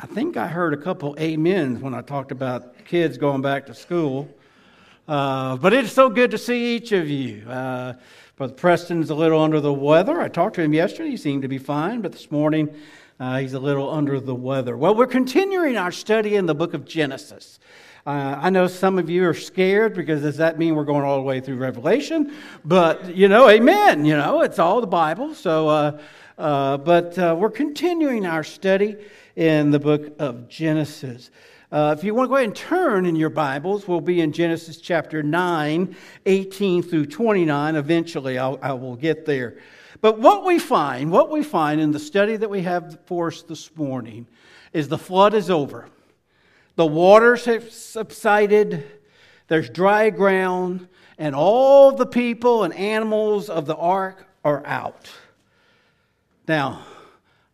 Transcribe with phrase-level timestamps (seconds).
[0.00, 3.74] I think I heard a couple amens when I talked about kids going back to
[3.74, 4.28] school.
[5.08, 7.44] Uh, but it's so good to see each of you.
[7.48, 7.94] Uh,
[8.36, 10.20] Brother Preston's a little under the weather.
[10.20, 11.10] I talked to him yesterday.
[11.10, 12.72] He seemed to be fine, but this morning
[13.18, 14.76] uh, he's a little under the weather.
[14.76, 17.58] Well, we're continuing our study in the book of Genesis.
[18.06, 21.16] Uh, I know some of you are scared because does that mean we're going all
[21.16, 22.32] the way through Revelation?
[22.64, 24.04] But, you know, amen.
[24.04, 25.34] You know, it's all the Bible.
[25.34, 26.00] So, uh,
[26.38, 28.96] uh, but uh, we're continuing our study
[29.38, 31.30] in the book of Genesis.
[31.70, 34.32] Uh, if you want to go ahead and turn in your Bibles, we'll be in
[34.32, 35.94] Genesis chapter 9,
[36.26, 37.76] 18 through 29.
[37.76, 39.58] Eventually, I'll, I will get there.
[40.00, 43.42] But what we find, what we find in the study that we have for us
[43.42, 44.26] this morning
[44.72, 45.88] is the flood is over.
[46.74, 48.84] The waters have subsided,
[49.46, 55.08] there's dry ground, and all the people and animals of the ark are out.
[56.48, 56.82] Now,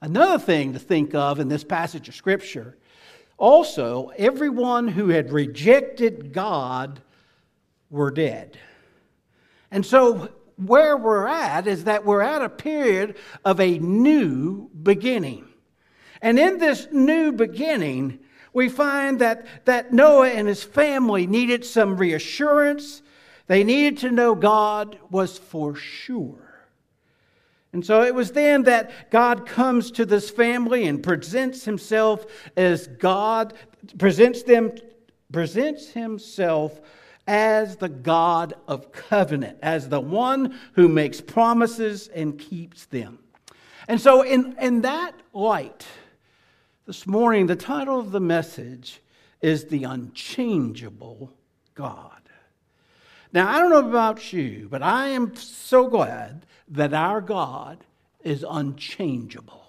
[0.04, 2.76] Another thing to think of in this passage of Scripture
[3.38, 7.00] also, everyone who had rejected God
[7.88, 8.58] were dead.
[9.70, 15.48] And so, where we're at is that we're at a period of a new beginning.
[16.20, 18.18] And in this new beginning,
[18.52, 23.00] we find that, that Noah and his family needed some reassurance.
[23.46, 26.43] They needed to know God was for sure.
[27.74, 32.24] And so it was then that God comes to this family and presents himself
[32.56, 33.52] as God,
[33.98, 34.72] presents them,
[35.32, 36.80] presents himself
[37.26, 43.18] as the God of covenant, as the one who makes promises and keeps them.
[43.88, 45.84] And so, in, in that light,
[46.86, 49.00] this morning, the title of the message
[49.42, 51.32] is The Unchangeable
[51.74, 52.23] God.
[53.34, 57.78] Now, I don't know about you, but I am so glad that our God
[58.22, 59.60] is unchangeable.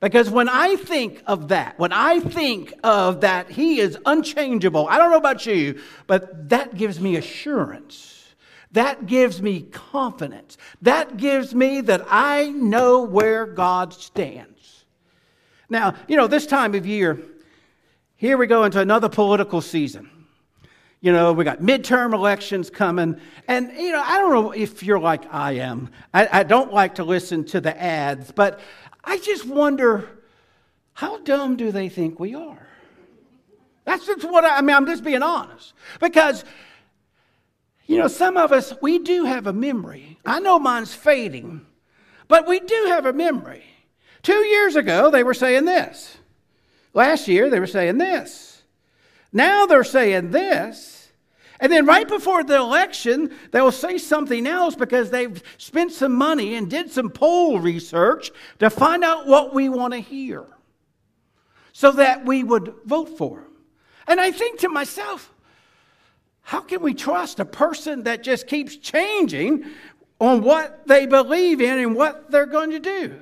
[0.00, 4.96] Because when I think of that, when I think of that He is unchangeable, I
[4.96, 8.34] don't know about you, but that gives me assurance.
[8.72, 10.56] That gives me confidence.
[10.80, 14.84] That gives me that I know where God stands.
[15.68, 17.18] Now, you know, this time of year,
[18.16, 20.10] here we go into another political season.
[21.06, 23.20] You know, we got midterm elections coming.
[23.46, 25.90] And, you know, I don't know if you're like I am.
[26.12, 28.58] I, I don't like to listen to the ads, but
[29.04, 30.10] I just wonder
[30.94, 32.66] how dumb do they think we are?
[33.84, 35.74] That's just what I, I mean, I'm just being honest.
[36.00, 36.44] Because,
[37.86, 40.18] you know, some of us, we do have a memory.
[40.26, 41.64] I know mine's fading,
[42.26, 43.62] but we do have a memory.
[44.22, 46.18] Two years ago, they were saying this.
[46.94, 48.60] Last year, they were saying this.
[49.32, 50.94] Now they're saying this.
[51.60, 56.54] And then right before the election, they'll say something else because they've spent some money
[56.54, 60.44] and did some poll research to find out what we want to hear
[61.72, 63.52] so that we would vote for them.
[64.06, 65.32] And I think to myself,
[66.42, 69.64] how can we trust a person that just keeps changing
[70.20, 73.20] on what they believe in and what they're going to do?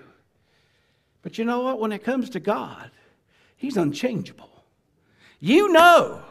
[1.22, 1.80] But you know what?
[1.80, 2.90] When it comes to God,
[3.56, 4.50] He's unchangeable.
[5.40, 6.22] You know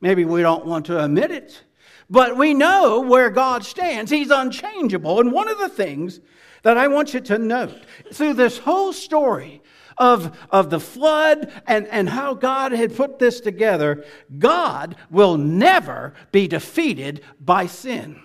[0.00, 1.62] Maybe we don't want to admit it,
[2.10, 4.10] but we know where God stands.
[4.10, 5.20] He's unchangeable.
[5.20, 6.20] And one of the things
[6.62, 9.62] that I want you to note through this whole story
[9.96, 14.04] of, of the flood and, and how God had put this together,
[14.38, 18.20] God will never be defeated by sin.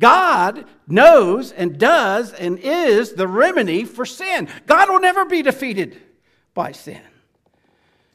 [0.00, 4.48] God knows and does and is the remedy for sin.
[4.66, 6.00] God will never be defeated
[6.54, 7.02] by sin.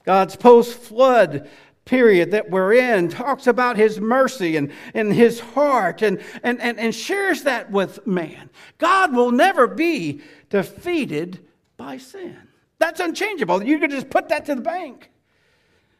[0.04, 1.50] God's post flood
[1.86, 6.80] period that we're in talks about his mercy and, and his heart and, and, and,
[6.80, 8.50] and shares that with man.
[8.80, 11.46] God will never be defeated
[11.78, 12.38] by sin.
[12.80, 13.64] That's unchangeable.
[13.64, 15.12] You can just put that to the bank.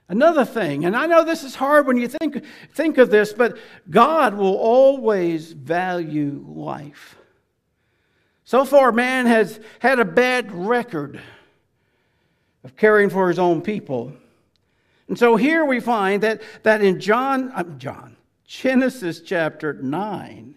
[0.08, 3.58] Another thing, and I know this is hard when you think, think of this, but
[3.90, 7.16] God will always value life.
[8.44, 11.20] So far, man has had a bad record
[12.64, 14.14] of caring for his own people.
[15.08, 20.56] And so here we find that, that in John, uh, John, Genesis chapter 9,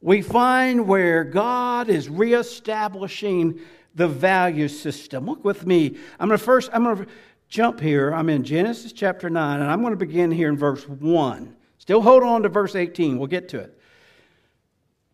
[0.00, 3.60] we find where God is reestablishing
[3.94, 5.26] the value system.
[5.26, 5.96] Look with me.
[6.20, 7.06] I'm going to first, I'm going to
[7.48, 8.12] jump here.
[8.12, 11.56] I'm in Genesis chapter 9, and I'm going to begin here in verse 1.
[11.78, 13.18] Still hold on to verse 18.
[13.18, 13.80] We'll get to it.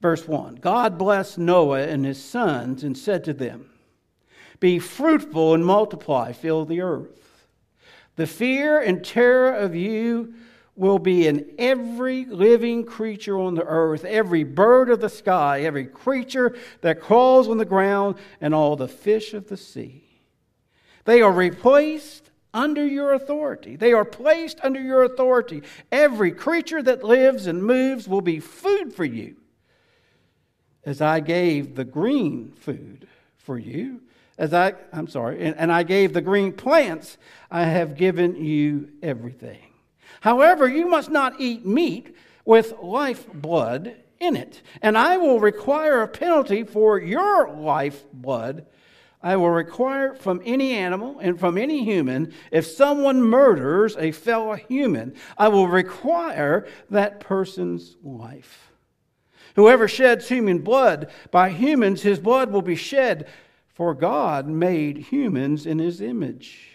[0.00, 3.70] Verse 1 God blessed Noah and his sons and said to them,
[4.58, 7.31] Be fruitful and multiply, fill the earth.
[8.17, 10.35] The fear and terror of you
[10.75, 15.87] will be in every living creature on the earth, every bird of the sky, every
[15.87, 20.05] creature that crawls on the ground, and all the fish of the sea.
[21.05, 23.76] They are replaced under your authority.
[23.76, 25.62] They are placed under your authority.
[25.91, 29.37] Every creature that lives and moves will be food for you.
[30.85, 33.06] As I gave the green food
[33.37, 34.03] for you,
[34.42, 37.16] as I, I'm sorry, and, and I gave the green plants,
[37.48, 39.62] I have given you everything.
[40.20, 46.02] However, you must not eat meat with life blood in it, and I will require
[46.02, 48.66] a penalty for your life blood
[49.22, 54.54] I will require from any animal and from any human, if someone murders a fellow
[54.54, 58.72] human, I will require that person's life.
[59.54, 63.28] Whoever sheds human blood, by humans his blood will be shed,
[63.72, 66.69] for God made humans in his image.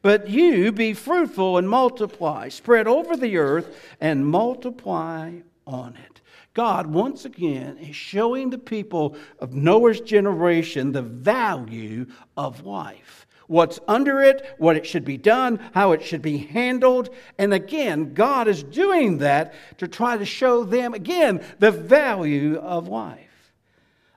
[0.00, 6.20] But you be fruitful and multiply, spread over the earth and multiply on it.
[6.54, 12.06] God, once again, is showing the people of Noah's generation the value
[12.36, 13.26] of life.
[13.46, 17.10] What's under it, what it should be done, how it should be handled.
[17.38, 22.88] And again, God is doing that to try to show them, again, the value of
[22.88, 23.21] life.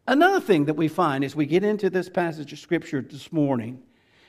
[0.07, 3.81] Another thing that we find as we get into this passage of Scripture this morning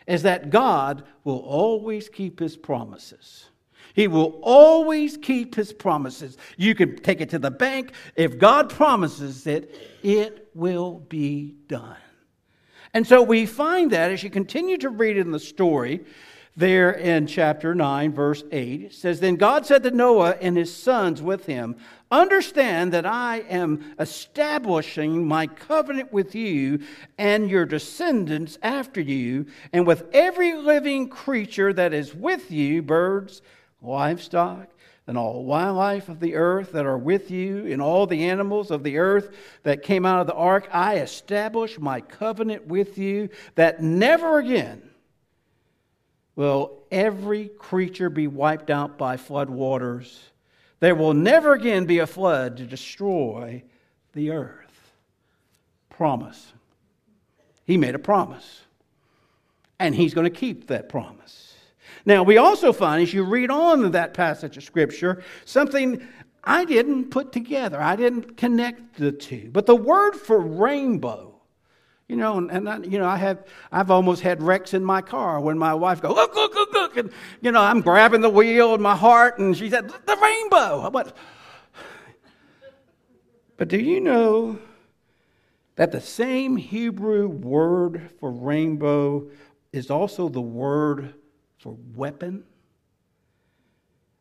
[0.07, 3.51] is that God will always keep his promises.
[3.93, 6.37] He will always keep his promises.
[6.57, 7.93] You can take it to the bank.
[8.15, 11.97] If God promises it, it will be done.
[12.95, 16.05] And so we find that as you continue to read in the story,
[16.57, 20.75] there in chapter 9, verse 8, it says, Then God said to Noah and his
[20.75, 21.77] sons with him,
[22.11, 26.81] Understand that I am establishing my covenant with you
[27.19, 33.43] and your descendants after you, and with every living creature that is with you, birds,
[33.83, 34.69] livestock,
[35.09, 38.85] and all wildlife of the earth that are with you, and all the animals of
[38.85, 43.83] the earth that came out of the ark, I establish my covenant with you that
[43.83, 44.91] never again
[46.37, 50.31] will every creature be wiped out by flood waters.
[50.87, 53.65] There will never again be a flood to destroy
[54.13, 54.93] the earth.
[55.91, 56.53] Promise.
[57.65, 58.61] He made a promise.
[59.81, 61.57] And he's going to keep that promise.
[62.05, 66.07] Now, we also find, as you read on that passage of Scripture, something
[66.45, 67.83] I didn't put together.
[67.83, 69.51] I didn't connect the two.
[69.53, 71.36] But the word for rainbow,
[72.09, 75.03] you know, and, and I, you know, I have, I've almost had wrecks in my
[75.03, 77.11] car when my wife goes, look, look, look, look, and
[77.41, 80.91] you know, I'm grabbing the wheel in my heart, and she said, the rainbow.
[80.91, 81.17] But,
[83.57, 84.59] but do you know
[85.77, 89.31] that the same Hebrew word for rainbow
[89.73, 91.15] is also the word
[91.59, 92.45] for weapon.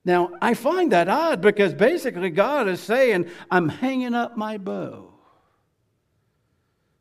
[0.03, 5.13] Now, I find that odd because basically God is saying, I'm hanging up my bow,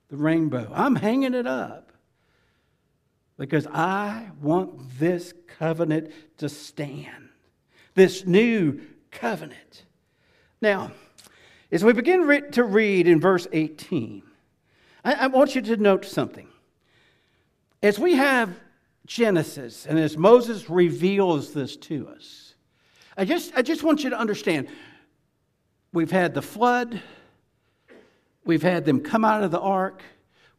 [0.09, 0.71] the rainbow.
[0.75, 1.93] I'm hanging it up
[3.37, 7.31] because I want this covenant to stand,
[7.95, 8.81] this new
[9.11, 9.85] covenant.
[10.61, 10.93] Now,
[11.73, 14.23] as we begin to read in verse 18,
[15.05, 16.49] I want you to note something.
[17.83, 18.59] As we have
[19.05, 22.55] Genesis, and as Moses reveals this to us,
[23.17, 24.69] I just, I just want you to understand
[25.93, 27.03] we've had the flood,
[28.45, 30.03] we've had them come out of the ark,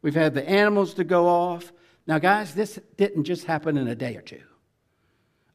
[0.02, 1.72] we've had the animals to go off.
[2.06, 4.42] Now, guys, this didn't just happen in a day or two.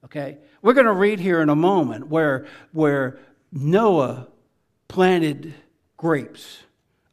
[0.06, 0.38] Okay?
[0.62, 3.20] We're going to read here in a moment where, where
[3.52, 4.28] Noah
[4.88, 5.54] planted
[5.98, 6.64] grapes,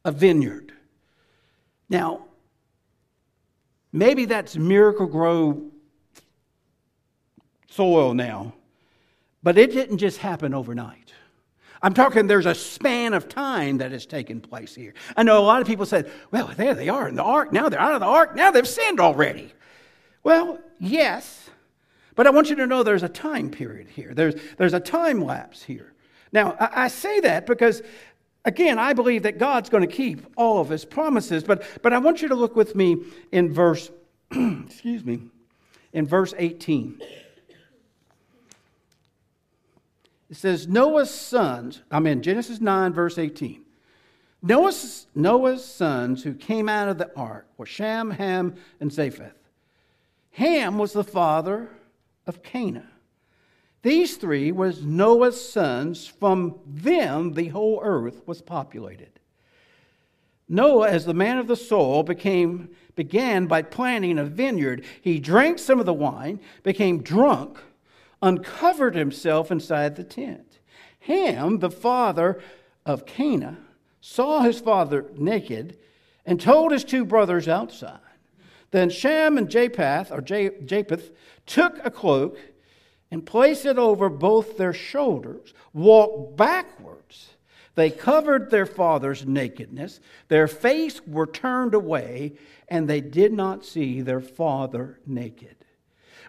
[0.03, 0.73] a vineyard.
[1.89, 2.25] Now,
[3.93, 5.71] maybe that's Miracle-Gro
[7.69, 8.53] soil now.
[9.41, 11.13] But it didn't just happen overnight.
[11.81, 14.93] I'm talking there's a span of time that has taken place here.
[15.15, 17.53] I know a lot of people said, well, there they are in the ark.
[17.53, 18.35] Now they're out of the ark.
[18.35, 19.53] Now they've sinned already.
[20.23, 21.49] Well, yes.
[22.15, 25.23] But I want you to know there's a time period here, there's, there's a time
[25.23, 25.93] lapse here.
[26.31, 27.81] Now, I, I say that because,
[28.45, 31.43] again, I believe that God's going to keep all of his promises.
[31.43, 32.97] But, but I want you to look with me
[33.31, 33.89] in verse,
[34.31, 35.21] excuse me,
[35.93, 37.01] in verse 18.
[40.29, 43.63] It says, Noah's sons, I'm in Genesis 9, verse 18.
[44.41, 49.33] Noah's, Noah's sons who came out of the ark were Shem, Ham, and Japheth.
[50.31, 51.69] Ham was the father
[52.27, 52.87] of Canaan.
[53.81, 56.05] These three was Noah's sons.
[56.05, 59.19] From them, the whole earth was populated.
[60.47, 64.83] Noah, as the man of the soil, became, began by planting a vineyard.
[65.01, 67.57] He drank some of the wine, became drunk
[68.21, 70.59] uncovered himself inside the tent.
[71.01, 72.41] Ham, the father
[72.85, 73.65] of Canaan,
[74.01, 75.77] saw his father naked
[76.25, 77.99] and told his two brothers outside.
[78.71, 81.11] Then Shem and Japheth, or Japheth,
[81.45, 82.37] took a cloak
[83.09, 87.29] and placed it over both their shoulders, walked backwards.
[87.75, 89.99] They covered their father's nakedness.
[90.27, 92.33] Their face were turned away,
[92.67, 95.55] and they did not see their father naked.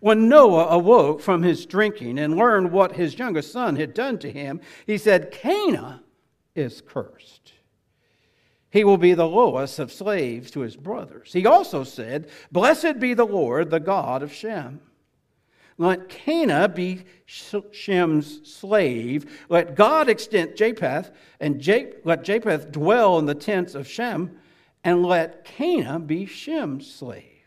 [0.00, 4.32] When Noah awoke from his drinking and learned what his youngest son had done to
[4.32, 6.00] him, he said, Canaan
[6.54, 7.52] is cursed.
[8.70, 11.32] He will be the lowest of slaves to his brothers.
[11.32, 14.80] He also said, Blessed be the Lord, the God of Shem.
[15.76, 19.44] Let Canaan be Shem's slave.
[19.48, 21.66] Let God extend Japheth, and
[22.04, 24.38] let Japheth dwell in the tents of Shem,
[24.84, 27.39] and let Canaan be Shem's slave.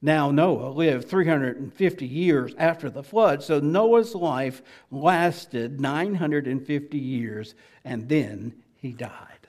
[0.00, 4.62] Now, Noah lived 350 years after the flood, so Noah's life
[4.92, 9.48] lasted 950 years, and then he died.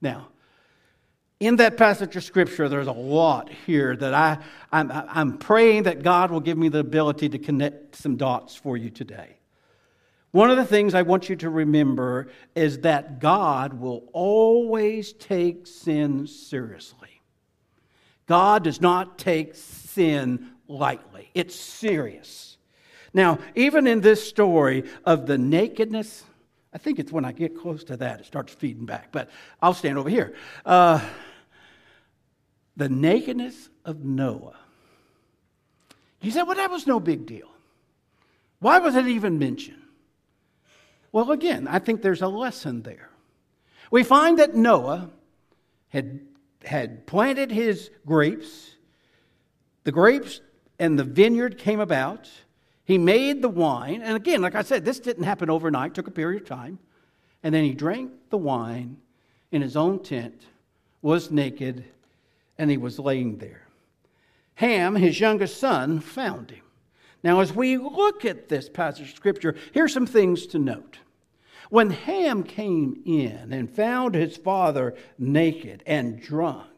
[0.00, 0.28] Now,
[1.40, 4.38] in that passage of scripture, there's a lot here that I,
[4.70, 8.76] I'm, I'm praying that God will give me the ability to connect some dots for
[8.76, 9.38] you today.
[10.32, 15.66] One of the things I want you to remember is that God will always take
[15.66, 17.22] sin seriously.
[18.26, 19.56] God does not take
[19.94, 22.56] sin lightly, it's serious.
[23.12, 26.24] Now, even in this story of the nakedness,
[26.72, 29.30] I think it's when I get close to that, it starts feeding back, but
[29.60, 30.34] I'll stand over here.
[30.64, 31.00] Uh,
[32.76, 34.56] the nakedness of Noah.
[36.20, 37.48] You said, well, that was no big deal.
[38.60, 39.82] Why was it even mentioned?
[41.12, 43.10] Well, again, I think there's a lesson there.
[43.90, 45.10] We find that Noah
[45.88, 46.20] had
[46.64, 48.76] had planted his grapes.
[49.84, 50.40] The grapes
[50.78, 52.28] and the vineyard came about.
[52.84, 54.02] He made the wine.
[54.02, 56.78] And again, like I said, this didn't happen overnight, took a period of time.
[57.42, 58.98] And then he drank the wine
[59.50, 60.42] in his own tent,
[61.02, 61.84] was naked,
[62.58, 63.66] and he was laying there.
[64.54, 66.64] Ham, his youngest son, found him.
[67.22, 70.98] Now, as we look at this passage of Scripture, here's some things to note.
[71.70, 76.69] When Ham came in and found his father naked and drunk,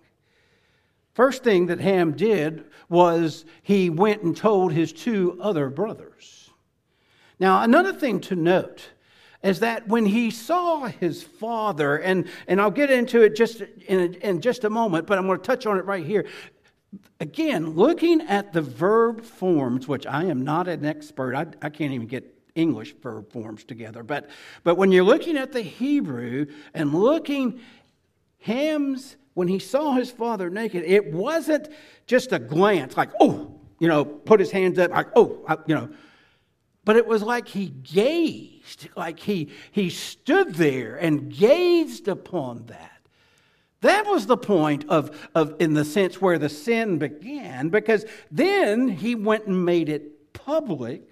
[1.14, 6.50] first thing that Ham did was he went and told his two other brothers.
[7.38, 8.90] Now, another thing to note
[9.42, 14.14] is that when he saw his father, and, and I'll get into it just in,
[14.14, 16.26] in just a moment, but I'm going to touch on it right here.
[17.18, 21.92] Again, looking at the verb forms, which I am not an expert, I, I can't
[21.92, 24.02] even get English verb forms together.
[24.02, 24.28] But,
[24.62, 27.60] but when you're looking at the Hebrew and looking,
[28.40, 31.68] Ham's, when he saw his father naked, it wasn't
[32.06, 35.74] just a glance like, oh, you know, put his hands up, like, oh, I, you
[35.74, 35.88] know.
[36.84, 42.90] But it was like he gazed, like he, he stood there and gazed upon that.
[43.82, 48.88] That was the point of, of, in the sense where the sin began, because then
[48.88, 51.08] he went and made it public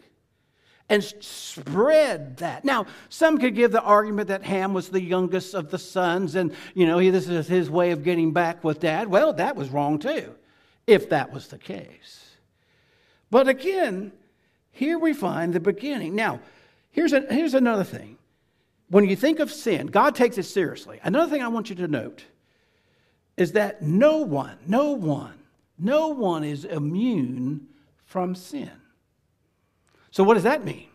[0.91, 2.65] and spread that.
[2.65, 6.53] Now, some could give the argument that Ham was the youngest of the sons, and
[6.75, 9.09] you know, this is his way of getting back with dad.
[9.09, 10.35] Well, that was wrong too,
[10.89, 12.35] if that was the case.
[13.31, 14.11] But again,
[14.73, 16.17] here we find the beginning.
[16.17, 16.41] Now,
[16.91, 18.19] here's, a, here's another thing.
[18.89, 20.99] When you think of sin, God takes it seriously.
[21.05, 22.25] Another thing I want you to note
[23.37, 25.35] is that no one, no one,
[25.79, 27.69] no one is immune
[28.05, 28.80] from sin.
[30.11, 30.89] So, what does that mean?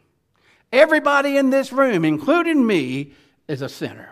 [0.72, 3.14] Everybody in this room, including me,
[3.48, 4.10] is a sinner.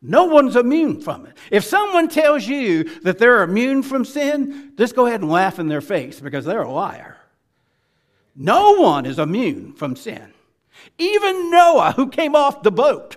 [0.00, 1.36] No one's immune from it.
[1.50, 5.68] If someone tells you that they're immune from sin, just go ahead and laugh in
[5.68, 7.16] their face because they're a liar.
[8.36, 10.32] No one is immune from sin.
[10.98, 13.16] Even Noah, who came off the boat,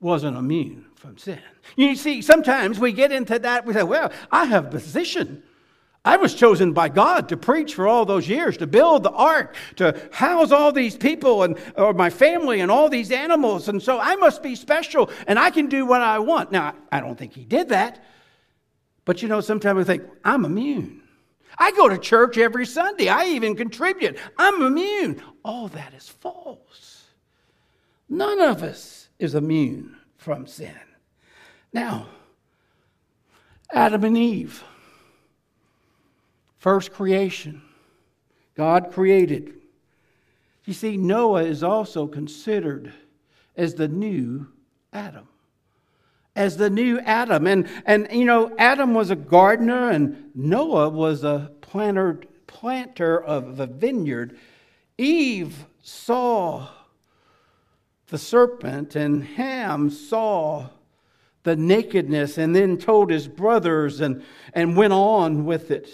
[0.00, 1.40] wasn't immune from sin.
[1.76, 5.42] You see, sometimes we get into that, we say, well, I have a position.
[6.06, 9.56] I was chosen by God to preach for all those years, to build the ark,
[9.74, 13.68] to house all these people and or my family and all these animals.
[13.68, 16.52] And so I must be special and I can do what I want.
[16.52, 18.04] Now, I don't think he did that.
[19.04, 21.02] But you know, sometimes we think, I'm immune.
[21.58, 23.08] I go to church every Sunday.
[23.08, 24.16] I even contribute.
[24.38, 25.20] I'm immune.
[25.44, 27.06] All that is false.
[28.08, 30.78] None of us is immune from sin.
[31.72, 32.06] Now,
[33.72, 34.62] Adam and Eve
[36.66, 37.62] First creation.
[38.56, 39.54] God created.
[40.64, 42.92] You see, Noah is also considered
[43.56, 44.48] as the new
[44.92, 45.28] Adam.
[46.34, 47.46] As the new Adam.
[47.46, 53.60] And, and you know, Adam was a gardener and Noah was a planter, planter of
[53.60, 54.36] a vineyard.
[54.98, 56.66] Eve saw
[58.08, 60.70] the serpent and Ham saw
[61.44, 65.88] the nakedness and then told his brothers and, and went on with it.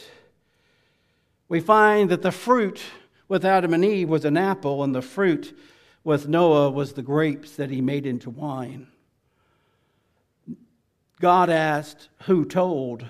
[1.53, 2.81] We find that the fruit
[3.29, 5.55] with Adam and Eve was an apple, and the fruit
[6.03, 8.87] with Noah was the grapes that he made into wine.
[11.21, 13.05] God asked, Who told?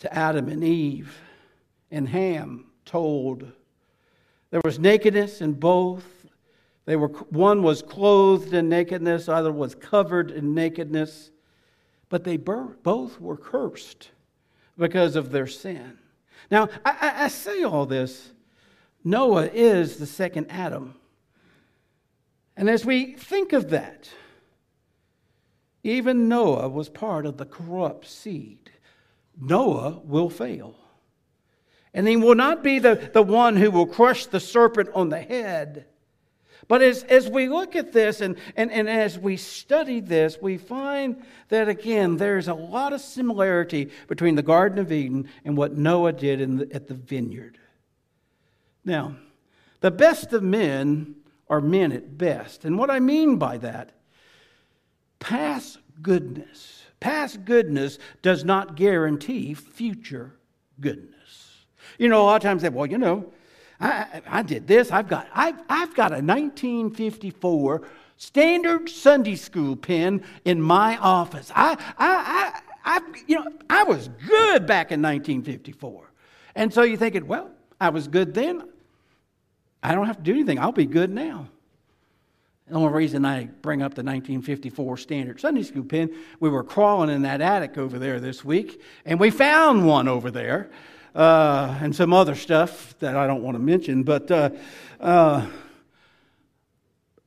[0.00, 1.22] To Adam and Eve,
[1.90, 3.50] and Ham told.
[4.50, 6.26] There was nakedness in both.
[6.84, 11.30] They were, one was clothed in nakedness, other was covered in nakedness,
[12.10, 14.10] but they both were cursed
[14.76, 15.96] because of their sin.
[16.52, 18.30] Now, I, I say all this.
[19.02, 20.94] Noah is the second Adam.
[22.58, 24.10] And as we think of that,
[25.82, 28.70] even Noah was part of the corrupt seed.
[29.40, 30.76] Noah will fail.
[31.94, 35.22] And he will not be the, the one who will crush the serpent on the
[35.22, 35.86] head.
[36.72, 40.56] But as, as we look at this and, and, and as we study this, we
[40.56, 45.76] find that again, there's a lot of similarity between the Garden of Eden and what
[45.76, 47.58] Noah did the, at the vineyard.
[48.86, 49.16] Now,
[49.80, 51.16] the best of men
[51.50, 52.64] are men at best.
[52.64, 53.90] And what I mean by that,
[55.18, 60.36] past goodness, past goodness does not guarantee future
[60.80, 61.66] goodness.
[61.98, 63.30] You know, a lot of times they, well, you know,
[63.82, 64.90] I, I did this.
[64.90, 67.82] I've got, I've, I've got a 1954
[68.16, 71.50] standard Sunday school pen in my office.
[71.54, 76.10] I, I, I, I, you know, I was good back in 1954.
[76.54, 78.68] And so you're thinking, well, I was good then.
[79.82, 80.60] I don't have to do anything.
[80.60, 81.48] I'll be good now.
[82.68, 87.10] The only reason I bring up the 1954 standard Sunday school pen, we were crawling
[87.10, 90.70] in that attic over there this week, and we found one over there
[91.14, 94.02] uh, and some other stuff that I don't want to mention.
[94.02, 94.50] But, uh,
[95.00, 95.46] uh,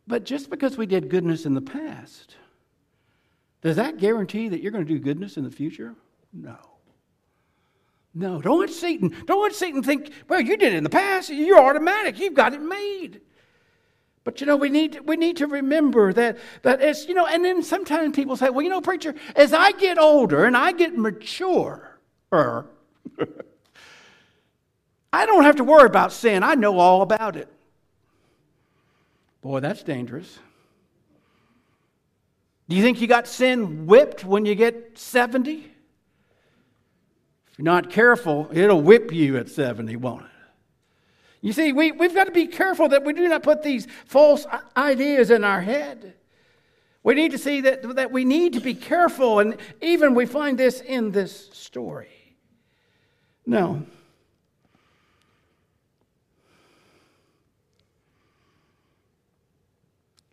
[0.08, 2.36] but just because we did goodness in the past,
[3.62, 5.96] does that guarantee that you're going to do goodness in the future?
[6.34, 6.58] No.
[8.18, 11.30] No, don't let Satan, don't let Satan think, well, you did it in the past,
[11.30, 13.20] you're automatic, you've got it made.
[14.24, 17.44] But you know, we need, we need to remember that, that it's, you know, and
[17.44, 20.98] then sometimes people say, well, you know, preacher, as I get older and I get
[20.98, 22.00] mature,
[25.16, 26.44] I don't have to worry about sin.
[26.44, 27.48] I know all about it.
[29.42, 30.40] Boy, that's dangerous.
[32.68, 35.54] Do you think you got sin whipped when you get 70?
[35.54, 35.64] If
[37.58, 40.30] you're not careful, it'll whip you at 70, won't it?
[41.40, 44.46] You see, we, we've got to be careful that we do not put these false
[44.76, 46.16] ideas in our head.
[47.04, 50.58] We need to see that, that we need to be careful, and even we find
[50.58, 52.10] this in this story.
[53.46, 53.86] No.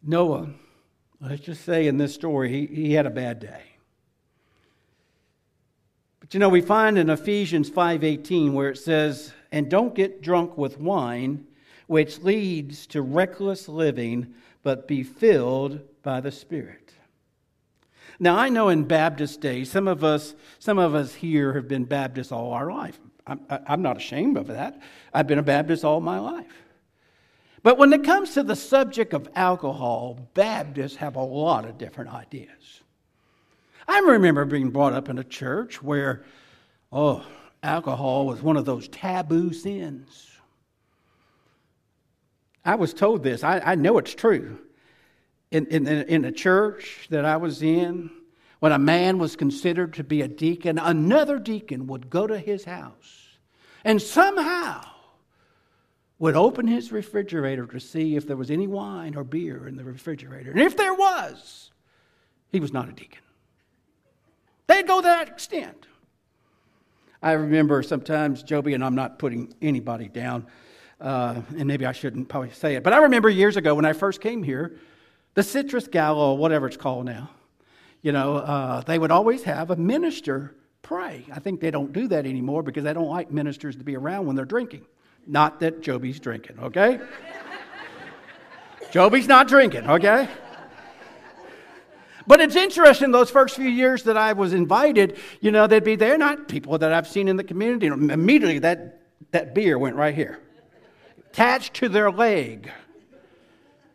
[0.02, 0.48] Noah,
[1.20, 3.62] let's just say in this story, he, he had a bad day.
[6.20, 10.56] But you know, we find in Ephesians 5:18 where it says, "And don't get drunk
[10.56, 11.46] with wine,
[11.86, 16.94] which leads to reckless living, but be filled by the Spirit."
[18.18, 21.84] Now, I know in Baptist days, some of us, some of us here have been
[21.84, 23.00] Baptists all our life.
[23.26, 24.80] I'm, I'm not ashamed of that.
[25.12, 26.61] I've been a Baptist all my life.
[27.62, 32.12] But when it comes to the subject of alcohol, Baptists have a lot of different
[32.12, 32.82] ideas.
[33.86, 36.24] I remember being brought up in a church where,
[36.92, 37.24] oh,
[37.62, 40.30] alcohol was one of those taboo sins.
[42.64, 44.58] I was told this, I, I know it's true.
[45.50, 48.10] In, in, in a church that I was in,
[48.60, 52.64] when a man was considered to be a deacon, another deacon would go to his
[52.64, 53.36] house
[53.84, 54.82] and somehow
[56.22, 59.82] would open his refrigerator to see if there was any wine or beer in the
[59.82, 60.52] refrigerator.
[60.52, 61.72] And if there was,
[62.52, 63.22] he was not a deacon.
[64.68, 65.88] They'd go that extent.
[67.20, 70.46] I remember sometimes, Joby, and I'm not putting anybody down,
[71.00, 73.92] uh, and maybe I shouldn't probably say it, but I remember years ago when I
[73.92, 74.78] first came here,
[75.34, 77.30] the Citrus Gala, whatever it's called now,
[78.00, 81.26] you know, uh, they would always have a minister pray.
[81.32, 84.26] I think they don't do that anymore because they don't like ministers to be around
[84.26, 84.86] when they're drinking.
[85.26, 87.00] Not that Joby's drinking, okay?
[88.90, 90.28] Joby's not drinking, okay?
[92.26, 95.96] But it's interesting, those first few years that I was invited, you know, they'd be
[95.96, 97.86] there, not people that I've seen in the community.
[97.86, 99.00] Immediately, that,
[99.32, 100.40] that beer went right here,
[101.30, 102.70] attached to their leg.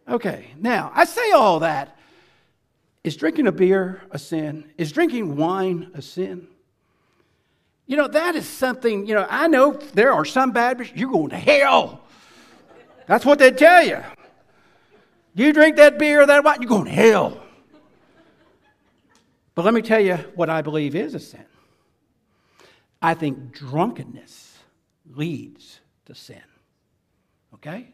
[0.10, 1.98] Okay, now, I say all that.
[3.04, 4.72] Is drinking a beer a sin?
[4.78, 6.48] Is drinking wine a sin?
[7.88, 11.30] You know, that is something, you know, I know there are some Baptists, you're going
[11.30, 12.02] to hell.
[13.08, 14.04] That's what they tell you.
[15.34, 17.41] You drink that beer that wine, you're going to hell.
[19.56, 21.45] But let me tell you what I believe is a sin.
[23.02, 24.58] I think drunkenness
[25.10, 26.41] leads to sin.
[27.54, 27.88] Okay?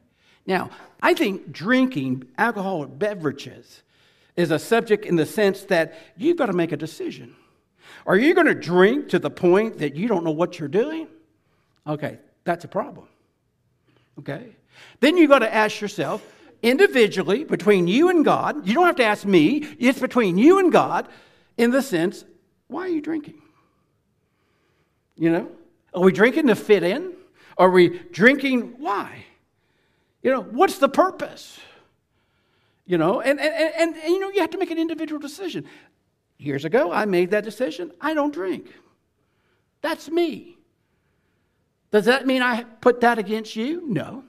[0.45, 3.84] Now, I think drinking alcoholic beverages
[4.36, 7.36] is a subject in the sense that you've got to make a decision.
[8.06, 11.08] Are you going to drink to the point that you don't know what you're doing?
[11.88, 13.08] Okay, that's a problem.
[14.19, 14.56] Okay?
[15.00, 16.26] Then you've got to ask yourself
[16.62, 20.72] individually, between you and God, you don't have to ask me, it's between you and
[20.72, 21.10] God
[21.58, 22.24] in the sense,
[22.67, 23.41] why are you drinking?
[25.17, 25.52] You know?
[25.93, 27.13] Are we drinking to fit in?
[27.58, 29.26] Are we drinking why?
[30.24, 31.60] You know, what's the purpose?
[32.86, 35.65] You know, and, and, and, and, you know, you have to make an individual decision.
[36.43, 37.91] Years ago, I made that decision.
[38.01, 38.67] I don't drink.
[39.82, 40.58] That's me.
[41.91, 43.88] Does that mean I put that against you?
[43.88, 44.25] No.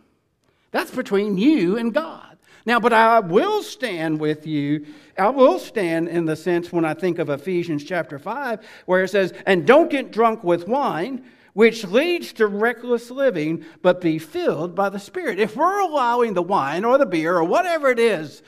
[0.70, 2.38] That's between you and God.
[2.66, 4.87] Now, but I will stand with you.
[5.18, 9.09] I will stand in the sense when I think of Ephesians chapter 5, where it
[9.09, 14.74] says, And don't get drunk with wine, which leads to reckless living, but be filled
[14.74, 15.40] by the Spirit.
[15.40, 18.42] If we're allowing the wine or the beer or whatever it is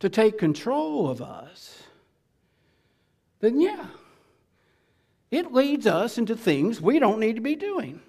[0.00, 1.83] to take control of us,
[3.44, 3.86] then yeah,
[5.30, 8.00] it leads us into things we don't need to be doing.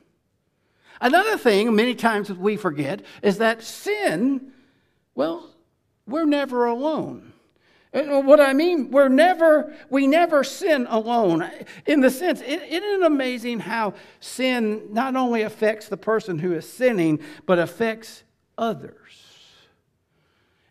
[1.02, 4.52] Another thing, many times we forget, is that sin,
[5.14, 5.50] well,
[6.08, 7.34] we're never alone.
[7.92, 11.50] What I mean, we're never, we never sin alone.
[11.86, 16.54] In the sense, is isn't it amazing how sin not only affects the person who
[16.54, 18.24] is sinning, but affects
[18.58, 18.96] others?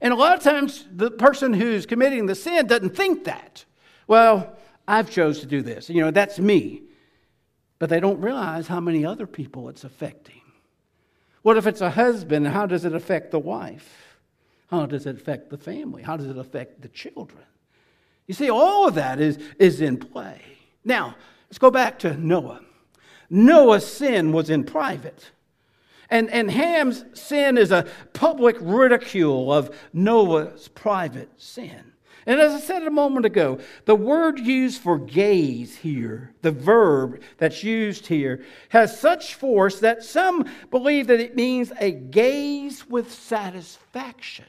[0.02, 3.64] And a lot of times, the person who's committing the sin doesn't think that.
[4.06, 5.88] Well, I've chose to do this.
[5.88, 6.82] You know, that's me
[7.78, 10.40] but they don't realize how many other people it's affecting.
[11.42, 12.48] What if it's a husband?
[12.48, 14.16] How does it affect the wife?
[14.68, 16.02] How does it affect the family?
[16.02, 17.44] How does it affect the children?
[18.26, 20.40] You see, all of that is, is in play.
[20.84, 21.16] Now,
[21.50, 22.62] let's go back to Noah.
[23.28, 25.30] Noah's sin was in private.
[26.08, 31.92] And, and Ham's sin is a public ridicule of Noah's private sin.
[32.26, 37.20] And as I said a moment ago, the word used for gaze here, the verb
[37.36, 43.12] that's used here, has such force that some believe that it means a gaze with
[43.12, 44.46] satisfaction.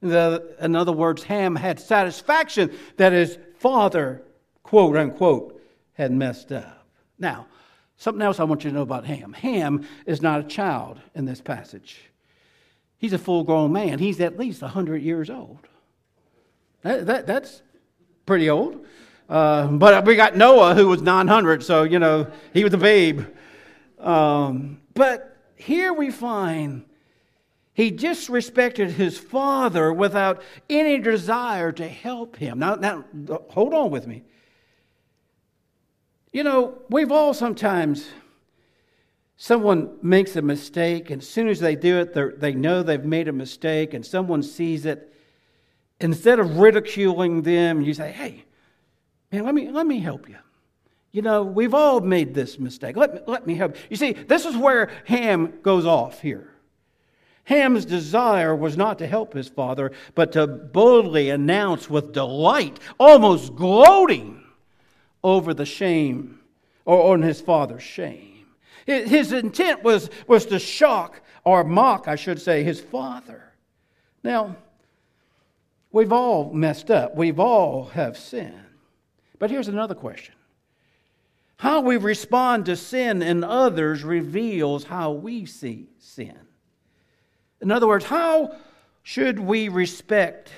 [0.00, 4.22] The, in other words, Ham had satisfaction that his father,
[4.62, 5.60] quote unquote,
[5.92, 6.88] had messed up.
[7.18, 7.46] Now,
[7.96, 11.26] something else I want you to know about Ham Ham is not a child in
[11.26, 12.00] this passage,
[12.98, 14.00] he's a full grown man.
[14.00, 15.68] He's at least 100 years old.
[16.82, 17.62] That, that, that's
[18.26, 18.84] pretty old.
[19.28, 23.24] Uh, but we got Noah, who was 900, so, you know, he was a babe.
[23.98, 26.84] Um, but here we find
[27.72, 32.58] he disrespected his father without any desire to help him.
[32.58, 33.04] Now, now,
[33.50, 34.22] hold on with me.
[36.32, 38.08] You know, we've all sometimes,
[39.36, 43.28] someone makes a mistake, and as soon as they do it, they know they've made
[43.28, 45.12] a mistake, and someone sees it,
[46.00, 48.44] instead of ridiculing them, you say, hey,
[49.30, 50.38] man, let me, let me help you.
[51.12, 52.96] You know, we've all made this mistake.
[52.96, 53.76] Let me, let me help.
[53.88, 56.48] You see, this is where Ham goes off here.
[57.44, 63.56] Ham's desire was not to help his father, but to boldly announce with delight, almost
[63.56, 64.44] gloating
[65.24, 66.38] over the shame
[66.84, 68.46] or on his father's shame.
[68.86, 73.52] His intent was, was to shock or mock, I should say, his father.
[74.22, 74.56] Now,
[75.92, 77.16] We've all messed up.
[77.16, 78.54] We've all have sinned.
[79.38, 80.34] But here's another question.
[81.56, 86.38] How we respond to sin in others reveals how we see sin.
[87.60, 88.56] In other words, how
[89.02, 90.50] should we respect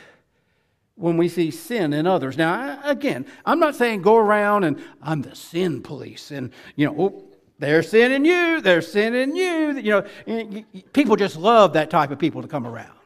[0.95, 2.37] when we see sin in others?
[2.37, 6.95] Now, again, I'm not saying go around and I'm the sin police and, you know,
[6.99, 7.25] oh,
[7.59, 9.79] they're sinning you, they're sinning you.
[9.79, 12.97] You know, people just love that type of people to come around.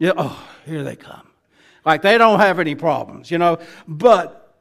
[0.00, 1.28] Yeah, oh, here they come.
[1.84, 3.58] Like they don't have any problems, you know.
[3.86, 4.56] But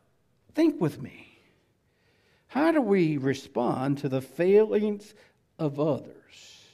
[0.53, 1.39] think with me.
[2.47, 5.13] How do we respond to the failings
[5.57, 6.65] of others?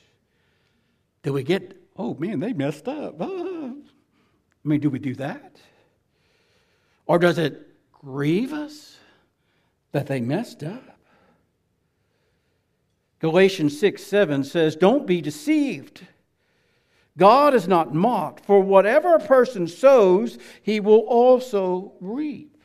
[1.22, 3.16] Do we get, oh man, they messed up?
[3.20, 3.26] Ah.
[3.26, 5.58] I mean, do we do that?
[7.06, 8.98] Or does it grieve us
[9.92, 10.98] that they messed up?
[13.20, 16.08] Galatians 6 7 says, Don't be deceived.
[17.18, 22.58] God is not mocked, for whatever a person sows, he will also reap.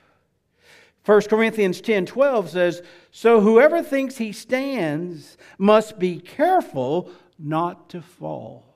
[1.07, 8.03] 1 Corinthians 10 12 says, So whoever thinks he stands must be careful not to
[8.03, 8.67] fall.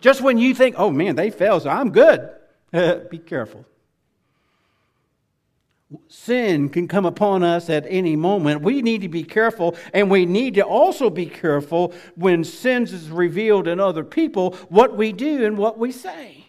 [0.00, 2.30] Just when you think, oh man, they fell, so I'm good,
[3.10, 3.66] be careful.
[6.08, 8.62] Sin can come upon us at any moment.
[8.62, 13.10] We need to be careful, and we need to also be careful when sins is
[13.10, 16.46] revealed in other people, what we do and what we say.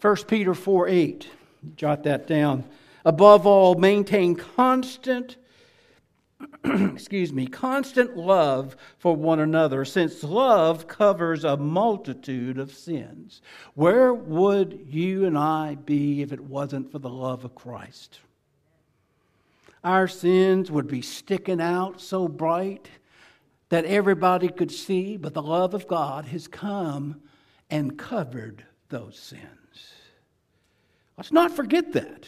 [0.00, 1.30] 1 Peter 4 8,
[1.74, 2.64] jot that down.
[3.04, 5.36] Above all, maintain constant
[6.64, 13.40] excuse me, constant love for one another, since love covers a multitude of sins.
[13.74, 18.20] Where would you and I be if it wasn't for the love of Christ?
[19.82, 22.90] Our sins would be sticking out so bright
[23.68, 27.20] that everybody could see, but the love of God has come
[27.70, 29.42] and covered those sins.
[31.16, 32.26] Let's not forget that.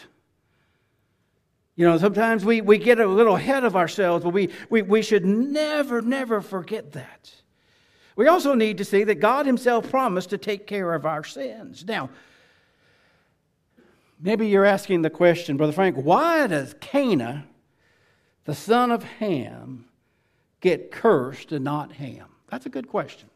[1.79, 5.01] You know, sometimes we, we get a little ahead of ourselves, but we, we, we
[5.01, 7.31] should never, never forget that.
[8.17, 11.85] We also need to see that God Himself promised to take care of our sins.
[11.87, 12.11] Now,
[14.21, 17.45] maybe you're asking the question, Brother Frank, why does Canaan,
[18.45, 19.85] the son of Ham,
[20.61, 22.27] get cursed and not Ham?
[22.51, 23.31] That's a good question.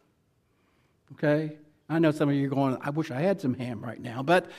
[1.13, 1.55] Okay?
[1.87, 4.21] I know some of you are going, I wish I had some ham right now,
[4.21, 4.51] but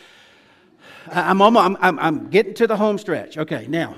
[1.11, 3.39] I'm, almost, I'm, I'm getting to the home stretch.
[3.39, 3.97] Okay, now.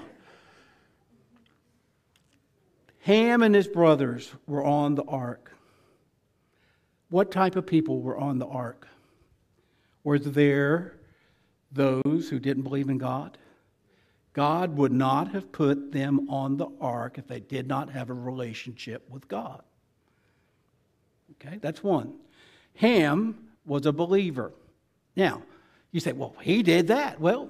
[3.00, 5.52] Ham and his brothers were on the ark.
[7.08, 8.88] What type of people were on the ark?
[10.02, 10.94] Were there
[11.70, 13.38] those who didn't believe in God?
[14.32, 18.14] God would not have put them on the ark if they did not have a
[18.14, 19.62] relationship with God.
[21.32, 22.14] Okay, that's one.
[22.74, 24.52] Ham was a believer.
[25.16, 25.42] Now,
[25.92, 27.20] you say, well, he did that.
[27.20, 27.48] Well,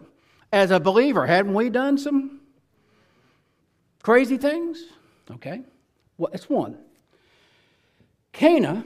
[0.53, 2.41] as a believer, hadn't we done some
[4.03, 4.85] crazy things?
[5.31, 5.63] Okay.
[6.19, 6.79] Well, that's one.
[8.33, 8.85] Canaan,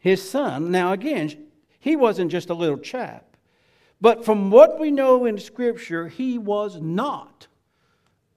[0.00, 1.30] his son, now again,
[1.80, 3.24] he wasn't just a little chap.
[4.00, 7.46] But from what we know in Scripture, he was not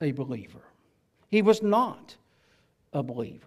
[0.00, 0.62] a believer.
[1.28, 2.16] He was not
[2.92, 3.46] a believer.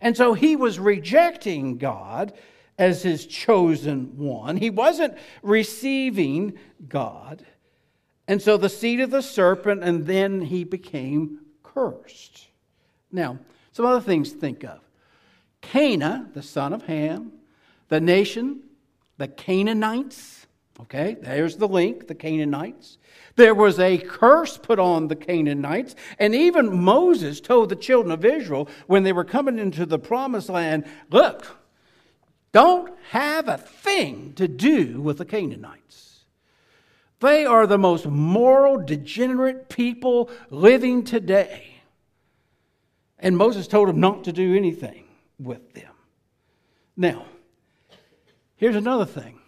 [0.00, 2.32] And so he was rejecting God
[2.78, 4.56] as his chosen one.
[4.56, 6.58] He wasn't receiving
[6.88, 7.44] God.
[8.28, 12.46] And so the seed of the serpent, and then he became cursed.
[13.10, 13.38] Now,
[13.72, 14.80] some other things to think of.
[15.60, 17.32] Canaan, the son of Ham,
[17.88, 18.62] the nation,
[19.18, 20.46] the Canaanites.
[20.80, 22.98] Okay, there's the link, the Canaanites.
[23.36, 28.24] There was a curse put on the Canaanites, and even Moses told the children of
[28.24, 31.61] Israel when they were coming into the promised land look,
[32.52, 36.24] don't have a thing to do with the Canaanites.
[37.20, 41.68] They are the most moral, degenerate people living today.
[43.18, 45.04] And Moses told them not to do anything
[45.38, 45.92] with them.
[46.96, 47.26] Now,
[48.56, 49.38] here's another thing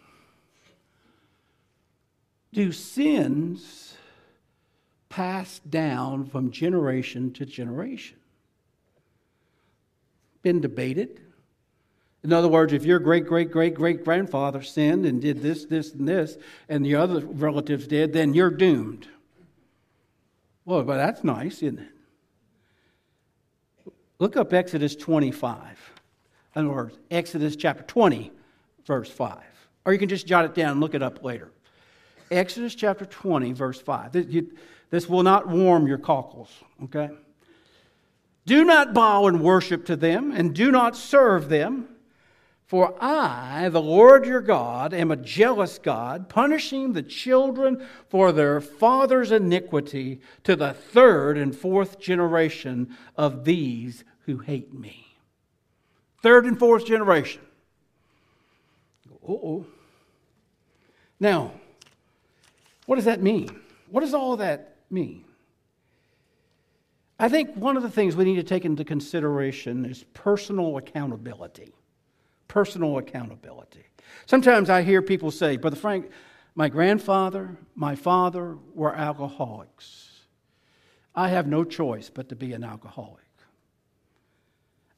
[2.53, 3.97] Do sins
[5.09, 8.19] pass down from generation to generation?
[10.43, 11.21] Been debated.
[12.25, 15.93] In other words, if your great great great great grandfather sinned and did this, this,
[15.93, 16.39] and this,
[16.71, 19.07] and the other relatives did, then you're doomed.
[20.65, 23.93] Well, but that's nice, isn't it?
[24.19, 25.93] Look up Exodus 25.
[26.57, 28.33] In other words, Exodus chapter 20,
[28.87, 29.39] verse 5.
[29.85, 31.51] Or you can just jot it down and look it up later.
[32.31, 34.13] Exodus chapter 20, verse 5.
[34.91, 36.49] This, will not warm your cockles,
[36.85, 37.11] okay?
[38.47, 41.89] Do not bow and worship to them, and do not serve them.
[42.67, 48.61] For I, the Lord your God, am a jealous God, punishing the children for their
[48.61, 55.19] father's iniquity to the third and fourth generation of these who hate me.
[56.23, 57.43] Third and fourth generation.
[59.29, 59.67] oh.
[61.21, 61.53] Now,
[62.87, 63.61] what does that mean?
[63.91, 65.25] What does all that mean?
[67.19, 71.73] I think one of the things we need to take into consideration is personal accountability
[72.49, 73.85] personal accountability.
[74.27, 76.11] Sometimes I hear people say, Brother Frank,
[76.55, 80.11] my grandfather, my father were alcoholics.
[81.15, 83.23] I have no choice but to be an alcoholic.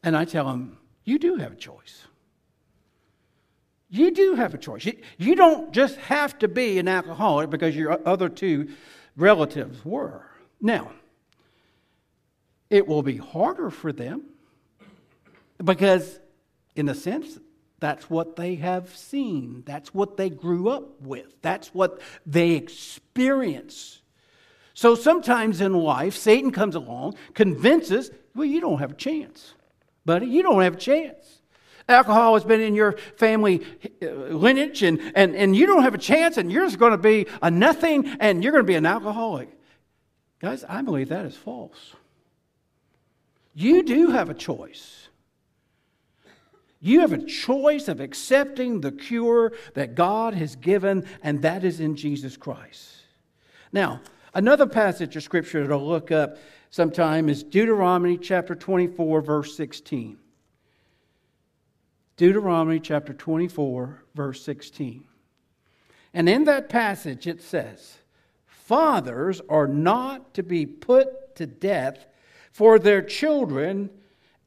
[0.02, 2.04] And I tell them, You do have a choice.
[3.88, 4.86] You do have a choice.
[5.16, 8.68] You don't just have to be an alcoholic because your other two
[9.16, 10.26] relatives were.
[10.60, 10.90] Now,
[12.68, 14.24] it will be harder for them
[15.62, 16.18] because
[16.76, 17.38] in a sense,
[17.78, 19.62] that's what they have seen.
[19.66, 21.40] That's what they grew up with.
[21.42, 24.00] That's what they experience.
[24.72, 29.54] So sometimes in life, Satan comes along, convinces, well, you don't have a chance,
[30.04, 30.26] buddy.
[30.26, 31.40] You don't have a chance.
[31.88, 33.64] Alcohol has been in your family
[34.02, 36.98] uh, lineage, and, and, and you don't have a chance, and you're just going to
[36.98, 39.48] be a nothing, and you're going to be an alcoholic.
[40.40, 41.94] Guys, I believe that is false.
[43.54, 45.05] You do have a choice.
[46.86, 51.80] You have a choice of accepting the cure that God has given, and that is
[51.80, 52.92] in Jesus Christ.
[53.72, 54.00] Now,
[54.34, 56.36] another passage of scripture to look up
[56.70, 60.16] sometime is Deuteronomy chapter 24, verse 16.
[62.16, 65.02] Deuteronomy chapter 24, verse 16.
[66.14, 67.98] And in that passage it says,
[68.46, 72.06] Fathers are not to be put to death
[72.52, 73.90] for their children,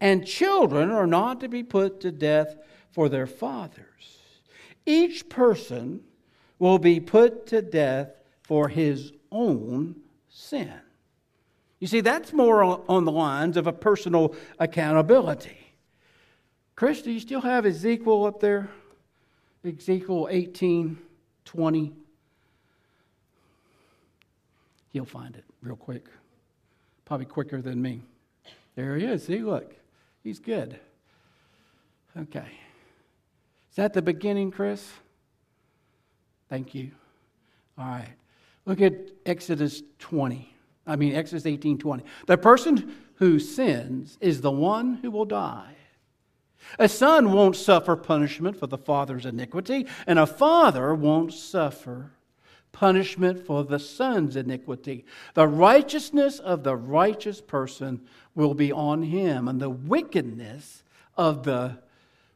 [0.01, 2.55] and children are not to be put to death
[2.91, 4.19] for their fathers.
[4.85, 6.01] Each person
[6.57, 8.11] will be put to death
[8.43, 9.95] for his own
[10.29, 10.73] sin.
[11.79, 15.57] You see, that's more on the lines of a personal accountability.
[16.75, 18.69] Chris, do you still have Ezekiel up there?
[19.65, 20.97] Ezekiel 18
[21.45, 21.93] 20.
[24.93, 26.05] He'll find it real quick.
[27.05, 28.01] Probably quicker than me.
[28.75, 29.25] There he is.
[29.25, 29.78] See, look.
[30.29, 30.79] He's good.
[32.15, 32.51] Okay.
[33.71, 34.87] Is that the beginning, Chris?
[36.49, 36.91] Thank you.
[37.79, 38.13] All right.
[38.67, 38.93] Look at
[39.25, 40.53] Exodus 20.
[40.85, 42.03] I mean, Exodus 18 20.
[42.27, 45.73] The person who sins is the one who will die.
[46.77, 52.11] A son won't suffer punishment for the father's iniquity, and a father won't suffer
[52.71, 55.05] punishment for the son's iniquity.
[55.33, 58.01] The righteousness of the righteous person
[58.35, 60.83] will be on him, and the wickedness
[61.17, 61.79] of the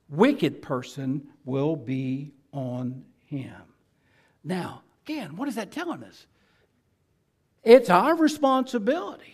[0.09, 3.61] wicked person will be on him.
[4.43, 6.25] Now, again, what is that telling us?
[7.63, 9.33] It's our responsibility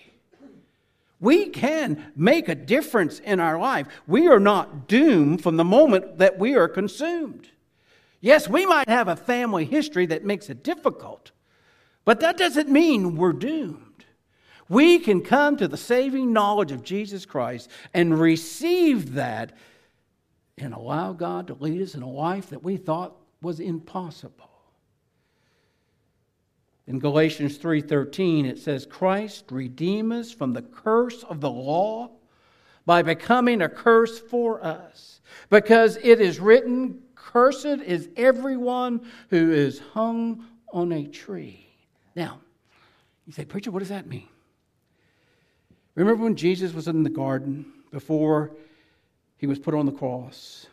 [1.19, 3.87] we can make a difference in our life.
[4.07, 7.49] We are not doomed from the moment that we are consumed.
[8.21, 11.31] Yes, we might have a family history that makes it difficult,
[12.05, 14.05] but that doesn't mean we're doomed.
[14.67, 19.53] We can come to the saving knowledge of Jesus Christ and receive that
[20.57, 24.49] and allow God to lead us in a life that we thought was impossible.
[26.85, 32.11] In Galatians 3:13 it says Christ redeemed us from the curse of the law
[32.85, 37.01] by becoming a curse for us because it is written
[37.31, 41.67] cursed is everyone who is hung on a tree.
[42.15, 42.39] Now,
[43.25, 44.27] you say preacher what does that mean?
[45.95, 48.51] Remember when Jesus was in the garden before
[49.37, 50.67] he was put on the cross?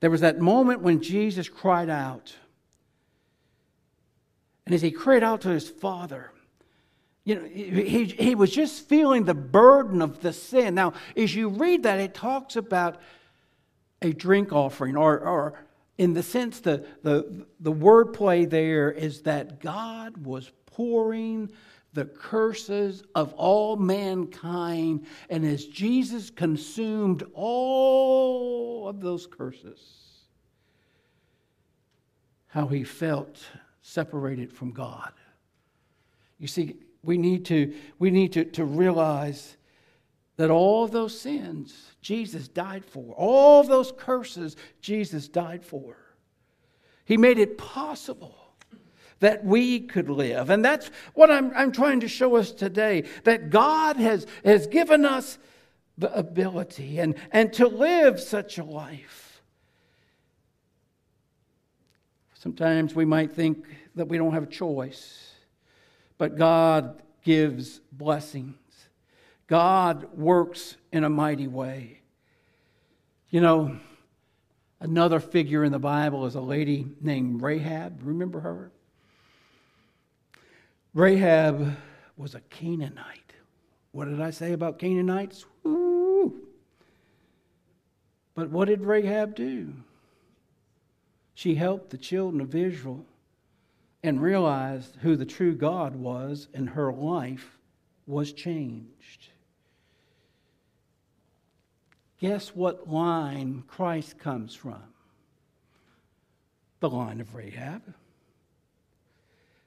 [0.00, 2.34] There was that moment when Jesus cried out
[4.66, 6.30] and as he cried out to his father,
[7.24, 10.74] you know, he, he was just feeling the burden of the sin.
[10.74, 13.00] Now, as you read that, it talks about
[14.02, 15.54] a drink offering, or, or
[15.98, 21.50] in the sense, the, the, the wordplay there is that God was pouring
[21.92, 29.80] the curses of all mankind, and as Jesus consumed all of those curses,
[32.46, 33.44] how he felt
[33.82, 35.12] separated from God.
[36.38, 39.56] You see, we need to, we need to, to realize
[40.42, 45.96] that all those sins Jesus died for, all those curses Jesus died for.
[47.04, 48.36] He made it possible
[49.20, 50.50] that we could live.
[50.50, 55.04] And that's what I'm, I'm trying to show us today that God has, has given
[55.04, 55.38] us
[55.96, 59.42] the ability and, and to live such a life.
[62.34, 65.34] Sometimes we might think that we don't have a choice,
[66.18, 68.56] but God gives blessings.
[69.46, 72.00] God works in a mighty way.
[73.30, 73.76] You know,
[74.80, 78.00] another figure in the Bible is a lady named Rahab.
[78.02, 78.70] Remember her?
[80.94, 81.76] Rahab
[82.16, 83.32] was a Canaanite.
[83.92, 85.44] What did I say about Canaanites?
[88.34, 89.74] But what did Rahab do?
[91.34, 93.04] She helped the children of Israel
[94.02, 97.58] and realized who the true God was, and her life
[98.06, 99.28] was changed.
[102.22, 104.80] Guess what line Christ comes from?
[106.78, 107.82] The line of Rahab.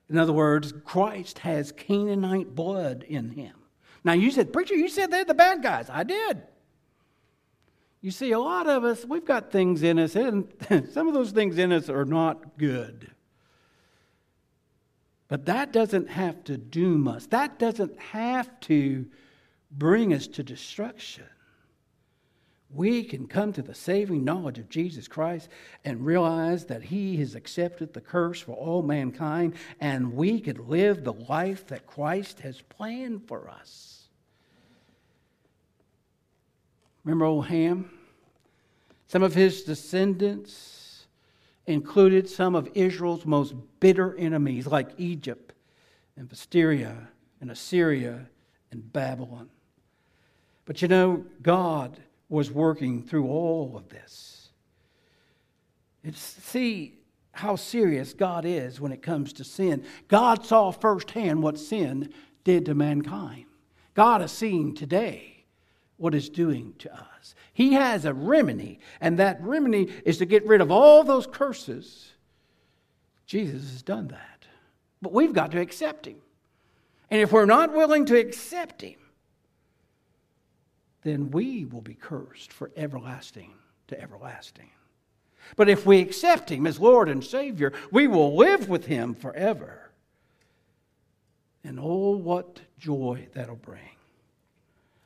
[0.10, 3.56] In other words, Christ has Canaanite blood in him.
[4.06, 5.90] Now, you said, Preacher, you said they're the bad guys.
[5.90, 6.44] I did.
[8.00, 10.48] You see, a lot of us, we've got things in us, and
[10.94, 13.12] some of those things in us are not good.
[15.28, 19.08] But that doesn't have to doom us, that doesn't have to
[19.70, 21.26] bring us to destruction.
[22.76, 25.50] We can come to the saving knowledge of Jesus Christ
[25.84, 31.04] and realize that He has accepted the curse for all mankind, and we could live
[31.04, 34.08] the life that Christ has planned for us.
[37.04, 37.90] Remember old Ham?
[39.08, 41.06] Some of his descendants
[41.68, 45.54] included some of Israel's most bitter enemies, like Egypt
[46.18, 47.10] and Assyria
[47.40, 48.28] and Assyria
[48.72, 49.50] and Babylon.
[50.66, 52.00] But you know, God
[52.30, 54.50] was working through all of this.
[56.04, 57.00] It's, see
[57.32, 59.84] how serious God is when it comes to sin.
[60.08, 62.14] God saw firsthand what sin
[62.44, 63.46] did to mankind.
[63.94, 65.46] God is seeing today
[65.98, 67.36] what it's doing to us.
[67.54, 72.14] He has a remedy, and that remedy is to get rid of all those curses.
[73.26, 74.46] Jesus has done that.
[75.02, 76.18] But we've got to accept Him.
[77.10, 78.96] And if we're not willing to accept Him,
[81.06, 83.54] then we will be cursed for everlasting
[83.88, 84.72] to everlasting.
[85.56, 89.92] But if we accept Him as Lord and Savior, we will live with Him forever.
[91.64, 93.80] And oh, what joy that'll bring.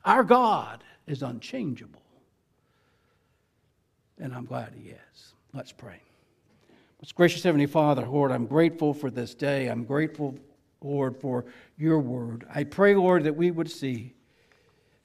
[0.06, 2.02] Our God is unchangeable.
[4.18, 5.34] And I'm glad He is.
[5.54, 6.00] Let's pray.
[7.02, 9.68] Most gracious Heavenly Father, Lord, I'm grateful for this day.
[9.68, 10.40] I'm grateful,
[10.82, 11.44] Lord, for
[11.78, 12.46] your word.
[12.56, 14.14] I pray, Lord, that we would see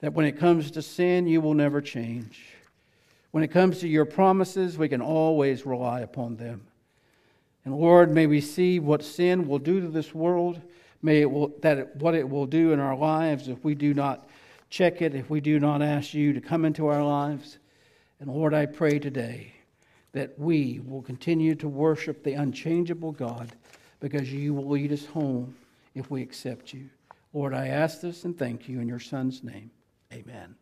[0.05, 2.39] that when it comes to sin, you will never change.
[3.31, 6.67] When it comes to your promises, we can always rely upon them.
[7.65, 10.61] And Lord, may we see what sin will do to this world,
[11.01, 13.95] may it will, that it, what it will do in our lives if we do
[13.95, 14.29] not
[14.69, 17.57] check it, if we do not ask you to come into our lives.
[18.19, 19.53] And Lord, I pray today
[20.11, 23.53] that we will continue to worship the unchangeable God
[23.99, 25.55] because you will lead us home
[25.95, 26.91] if we accept you.
[27.33, 29.71] Lord, I ask this and thank you in your Son's name.
[30.15, 30.55] Amen.